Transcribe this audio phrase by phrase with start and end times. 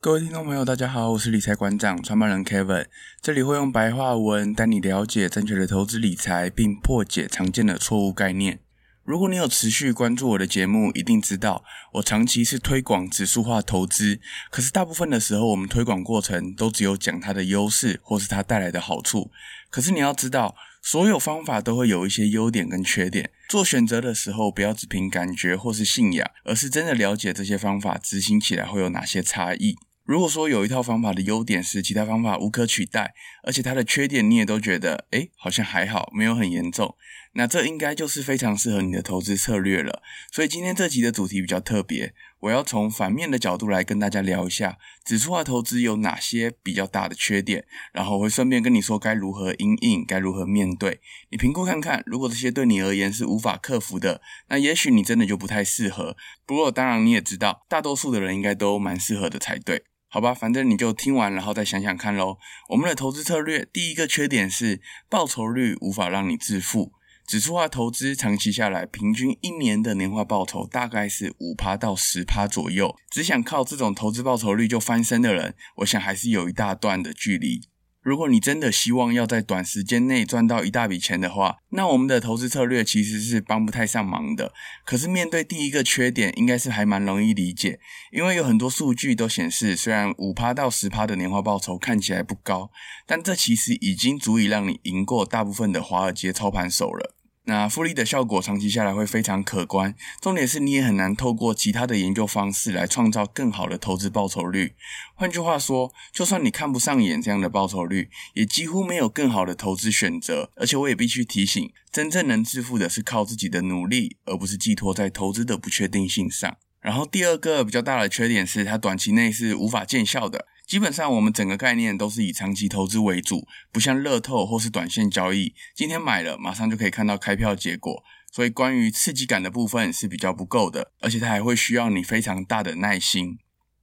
[0.00, 2.86] 各位听众朋友，大家好，我是理财馆长、创办人 Kevin，
[3.20, 8.60] 这里会用白话文带你了解正确的投资理财，并破解常见的错误概念。
[9.02, 11.64] 如果你有持续关注我的节目，一定知道
[11.94, 14.20] 我长期是推广指数化投资，
[14.52, 19.32] 可是大部分的时候，我们推广过程都只有讲它的优势或是它带来的好处。
[19.68, 23.32] 可是你要知道，所有方法都会有一些优点跟缺点。
[23.48, 29.76] 做选择的时候，不要只凭感觉或是信仰，而是真的了解这些方法执行起来会有哪些差异。
[30.08, 33.12] 如果说有一套方法的优点是其他方法无可取代，
[33.42, 36.96] 而且它的缺点你也都觉得，诶，好像还好，没有很严重，
[37.34, 40.02] 那这应该就是非常适合你的投资策略了。
[40.32, 51.02] 所以今天这集的主题比较特别，我要从反面的角度来跟大家聊一下指数化投资有哪些比较大的缺点，然后会顺便跟你说该如何因应，该如何面对。
[51.28, 56.16] 你评估看看，如果这些对你而言是无法克服的，那也许你真的就不太适合。
[56.46, 59.84] 不过当然你也知道，大多数的人应该都蛮适合的才对。
[60.10, 62.38] 好吧，反正你就听完，然后再想想看咯。
[62.70, 66.92] 我们的投资策略第一个缺点是报酬率无法让你致富。
[67.26, 72.96] 指数化投资长期下来，平均一年的年化报酬大概是五趴到十趴左右。
[73.10, 77.60] 只想靠这种投资报酬率就翻身的人，我想还是有一大段的距离。
[78.00, 84.52] 如果你真的希望要在短时间内赚到一大笔钱的话，那我们的投资策略其实是帮不太上忙的。
[84.84, 87.80] 可是面对第一个缺点，应该是还蛮容易理解，
[88.12, 92.70] 因为有很多数据都显示，虽然五趴到十趴的年化报酬看起来不高，
[93.06, 97.17] 但这其实已经足以让你赢过大部分的华尔街操盘手了。
[97.48, 104.74] 那复利的效果长期下来会非常可观，重点是你也很难透过其他的研究方式来创造更好的投资报酬率。
[105.14, 110.50] 换句话说，就算你看不上眼这样的报酬率，也几乎没有更好的投资选择。
[110.56, 116.54] 而且我也必须提醒，真正能致富的是靠自己的努力，而不是寄托在投资的不确定性上。
[116.82, 120.44] 然后第二个比较大的缺点是，它短期内是无法见效的。
[120.68, 133.38] 基本上，我们整个概念都是以长期投资为主，不像乐透或是短线交易，今天买了马上就可以看到开票结果，所以关于刺激感的部分是比较不够的，而且它还会需要你非常大的耐心。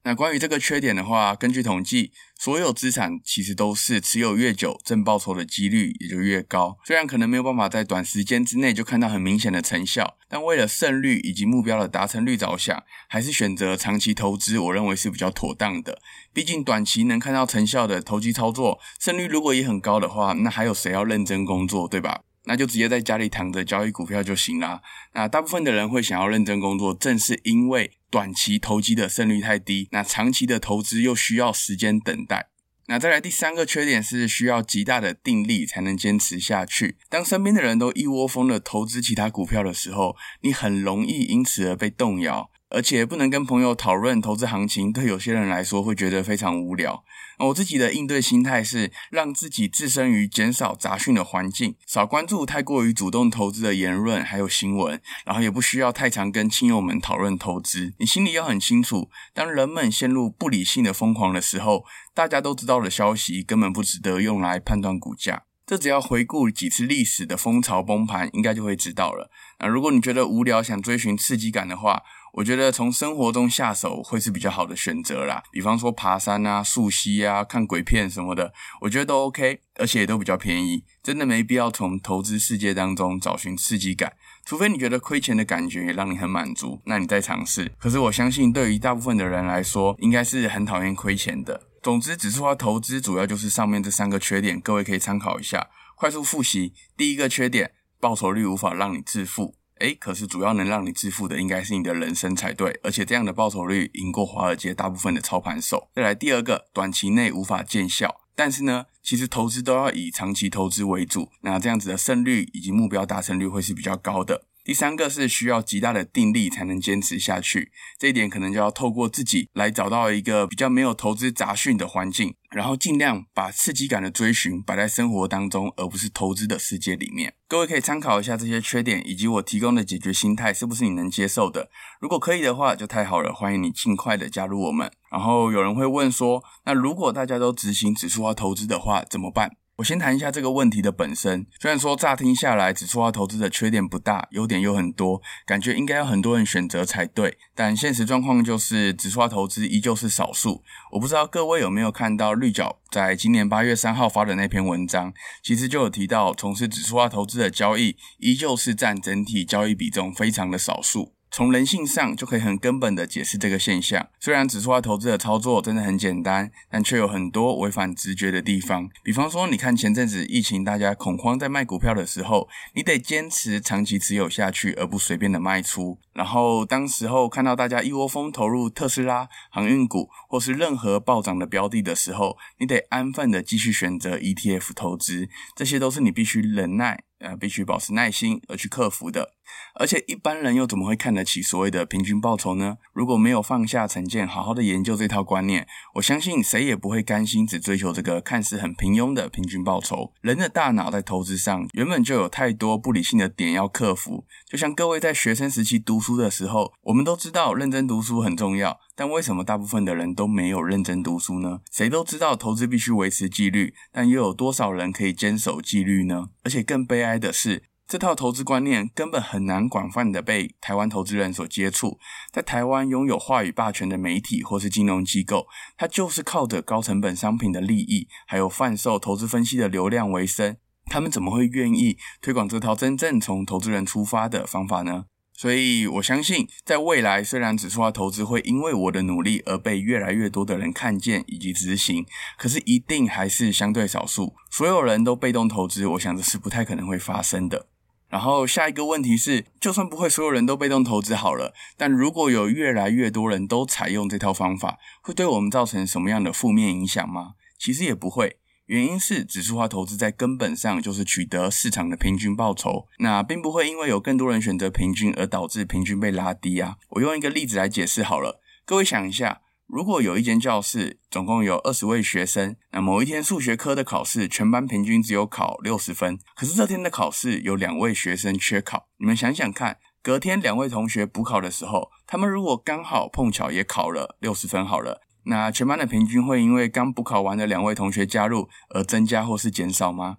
[0.08, 6.78] 那关于这个缺点的话，根据统计，所有资产其实都是持有越久，正报酬的几率也就越高。
[6.86, 16.00] 虽然可能没有办法在短时间之内就看到很明显的成效，但为了胜率以及目标的达成率着想，还是选择长期投资，我认为是比较妥当的。
[16.32, 22.22] 毕竟短期能看到成效的投机操作，胜率如果也很高的话，那还有谁要认真工作，对吧？
[22.46, 24.82] 那就直接在家里躺着交易股票就行啦。
[25.14, 32.50] 那大部分的人会想要认真工作，正是因为短期投机的胜率太低，那长期的投资又需要时间等待。
[32.88, 36.98] 那再来第三个缺点是需要极大的定力才能坚持下去。
[37.10, 42.52] 当身边的人都一窝蜂的投资其他股票的时候，你很容易因此而被动摇。
[42.70, 47.03] 而且不能跟朋友讨论投资行情，对有些人来说会觉得非常无聊。
[47.38, 57.94] 我自己的应对心态是，让自己置身于减少杂讯的环境，少关注太过于主动投资的言论还有新闻，然后也不需要太常跟亲友们讨论投资。
[58.00, 61.84] 你心里要很清楚，当人们陷入不理性的疯狂的时候，
[62.14, 65.44] 大家都知道的消息根本不值得用来判断股价。
[65.66, 69.32] 这只要回顾几次历史的风潮崩盘，应该就会知道了。
[69.59, 72.03] 那如果你觉得无聊，想追寻刺激感的话，
[72.35, 87.72] 我觉得从生活中下手会是比较好的选择啦，比方说爬山啊、溯溪啊、看鬼片什么的，我觉得都 OK，而且也都比较便宜，真的没必要从投资世界当中找寻刺激感，除非你觉得亏钱的感觉也让你很满足，那你再尝试。
[87.79, 91.69] 可是我相信，对于大部分的人来说，应该是很讨厌亏钱的。
[91.81, 95.69] 总之，指数化投资主要就是上面这三个缺点，各位可以参考一下。
[95.96, 97.72] 快速复习，第一个缺点，
[98.02, 99.56] 报酬率无法让你致富。
[99.80, 105.90] 诶，可是主要能让你致富的应该是你的人生才对，而且这样的报酬率赢过华尔街大部分的操盘手。
[105.94, 114.46] 再来第二个，短期内无法见效，但是呢，其实投资都要以长期投资为主，那这样子的胜率以及目标达成率会是比较高的。
[114.66, 127.35] 第三个是需要极大的定力才能坚持下去，这一点可能就要透过自己来找到一个比较没有投资杂讯的环境，然后尽量把刺激感的追寻摆在生活当中，而不是投资的世界里面。
[127.47, 131.70] 各位可以参考一下这些缺点，以及我提供的解决心态是不是你能接受的？
[132.02, 134.91] 如果可以的话，就太好了，欢迎你尽快的加入我们。
[135.12, 139.58] 然后有人会问说，那如果大家都执行指数化投资的话，怎么办？
[139.78, 141.46] 我先谈一下这个问题的本身。
[141.60, 147.38] 虽然说乍听下来，指数化投资的缺点不大，优点又很多，感觉应该有很多人选择才对。
[147.54, 150.64] 但现实状况就是，指数化投资依旧是少数。
[150.94, 155.14] 我不知道各位有没有看到绿角在今年八月三号发的那篇文章，
[155.44, 161.15] 其实就有提到，从事指数化投资的交易依旧是占整体交易比重非常的少数。
[161.35, 164.08] 从人性上就可以很根本的解释这个现象。
[164.22, 168.87] 虽然指数化投资的操作真的很简单，但却有很多违反直觉的地方。
[169.03, 175.99] 比方说，你看前阵子疫情，大家恐慌在卖股票的时候，你得坚持长期持有下去，而不随便的卖出。
[176.14, 185.28] 然后当时候看到大家一窝蜂投入特斯拉、航运股或是任何暴涨的标的的时候，你得安分的继续选择 ETF 投资。
[185.53, 187.03] 这些都是你必须忍耐。
[187.26, 189.32] 呃，必须保持耐心而去克服的。
[189.78, 192.78] 而且一般人又怎么会看得起所谓的平均报酬呢？
[192.94, 200.14] 如果没有放下成见，好好的研究这套观念，我相信谁也不会甘心只追求这个看似很平庸的平均报酬。
[200.22, 204.26] 人的大脑在投资上原本就有太多不理性的点要克服。
[204.48, 211.59] 就像各位在学生时期读书的时候，我们都知道认真读书很重要，但为什么大部分的人都没有认真读书呢？
[211.72, 216.30] 谁都知道投资必须维持纪律，但又有多少人可以坚守纪律呢？
[216.44, 222.00] 而且更悲哀的是，这套投资观念根本很难广泛的被台湾投资人所接触。
[222.32, 225.46] 在台湾拥有话语霸权的媒体或是金融机构，
[225.78, 230.58] 它就是靠着高成本商品的利益，还有贩售投资分析的流量为生。
[230.88, 235.06] 他们怎么会愿意推广这套真正从投资人出发的方法呢？
[235.37, 242.05] 所以我相信，在未来，虽然指数化投资会因为我的努力而被越来越多的人看见以及执行，
[242.37, 244.34] 可是一定还是相对少数。
[244.49, 247.67] 所有人都被动投资，我想这是不太可能会发生的。
[248.08, 257.34] 然后下一个问题是，就算不会所有人都被动投资好了，但如果有越来越多人都采用这套方法，会对我们造成什么样的负面影响吗？
[257.60, 266.77] 其实也不会，原因是指数化投资在根本上就是取得市场的平均报酬，那并不会因为有更多人选择平均而导致平均被拉低啊。
[266.89, 269.41] 我用一个例子来解释好了，各位想一下。
[269.67, 276.20] 如果有一间教室，总共有二十位学生，那某一天数学科的考试，全班平均只有考六十分。
[276.36, 290.18] 可是这天的考试有两位学生缺考，你们想想看，隔天两位同学补考的时候，他们如果刚好碰巧也考了六十分，好了，那全班的平均会因为刚补考完的两位同学加入而增加或是减少吗？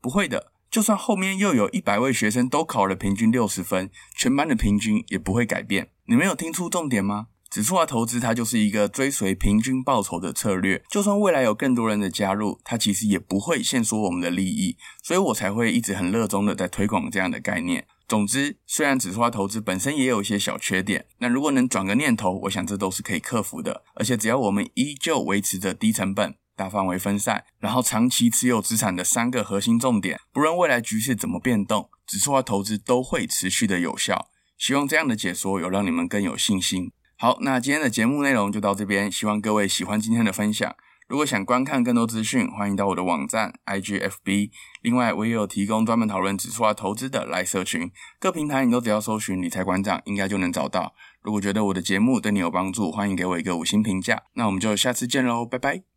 [0.00, 5.90] 不会的，就算后面又有一百位学生都考了平均六十分，全班的平均也不会改变。
[6.06, 7.28] 你没有听出重点吗？
[7.50, 10.84] 指数化投资，它就是一个追随平均报酬的策略。
[10.90, 14.76] 就算未来有更多人的加入，它其实也不会限缩我们的利益。
[15.02, 17.86] 所以我才会一直很热衷的在推广这样的概念。
[18.08, 23.84] 总之，虽然指数化投资本身也有一些小缺点，那如果能转个念头，我想这都是可以克服的。
[23.96, 34.30] 而且只要我们依旧维持着低成本、大范围分散，然后长期持有资产的三个核心重点，不论未来局势怎么变动，指数化投资都会持续的有效。
[34.56, 36.90] 希望这样的解说有让你们更有信心。
[37.18, 40.74] 好，那今天的节目内容就到这边，希望各位喜欢今天的分享。
[41.08, 44.50] 如果想观看更多资讯，欢迎到我的网站 IGFB。
[44.82, 47.90] 另外，我也有提供专门讨论指数化投资的来社群，
[48.20, 50.94] 各平台你都只要搜寻理财馆长，应该就能找到。
[51.22, 54.24] 如果觉得我的节目对你有帮助，欢迎给我一个五星评价。
[54.34, 55.87] 那我们就下次见喽，拜拜。